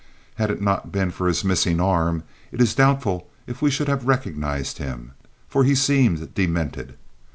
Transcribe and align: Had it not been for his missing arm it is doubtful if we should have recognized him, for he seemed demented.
Had 0.37 0.49
it 0.49 0.63
not 0.63 0.91
been 0.91 1.11
for 1.11 1.27
his 1.27 1.43
missing 1.43 1.79
arm 1.79 2.23
it 2.51 2.59
is 2.59 2.73
doubtful 2.73 3.29
if 3.45 3.61
we 3.61 3.69
should 3.69 3.87
have 3.87 4.07
recognized 4.07 4.79
him, 4.79 5.11
for 5.47 5.63
he 5.63 5.75
seemed 5.75 6.33
demented. 6.33 6.95